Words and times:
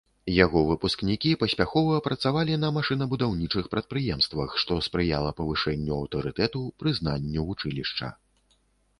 Яго 0.43 0.59
выпускнікі 0.67 1.31
паспяхова 1.41 1.97
працавалі 2.07 2.55
на 2.63 2.69
машынабудаўнічых 2.77 3.65
прадпрыемствах, 3.73 4.55
што 4.63 4.77
спрыяла 4.87 5.35
павышэнню 5.41 5.93
аўтарытэту, 5.97 6.61
прызнанню 6.85 7.45
вучылішча. 7.51 8.07